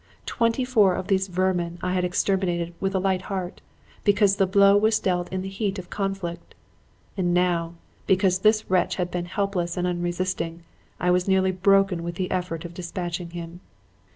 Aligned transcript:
Twenty 0.25 0.65
four 0.65 0.95
of 0.95 1.09
these 1.09 1.27
vermin 1.27 1.77
had 1.83 2.03
I 2.03 2.07
exterminated 2.07 2.73
with 2.79 2.95
a 2.95 2.99
light 2.99 3.21
heart, 3.29 3.61
because 4.03 4.37
the 4.37 4.47
blow 4.47 4.75
was 4.75 4.97
dealt 4.99 5.31
in 5.31 5.43
the 5.43 5.47
heat 5.47 5.77
of 5.77 5.91
conflict; 5.91 6.55
and 7.15 7.35
now, 7.35 7.75
because 8.07 8.39
this 8.39 8.67
wretch 8.67 8.95
had 8.95 9.11
been 9.11 9.25
helpless 9.25 9.77
and 9.77 9.85
unresisting, 9.85 10.63
I 10.99 11.11
was 11.11 11.27
nearly 11.27 11.51
broken 11.51 12.01
with 12.01 12.15
the 12.15 12.31
effort 12.31 12.65
of 12.65 12.73
dispatching 12.73 13.29
him. 13.29 13.59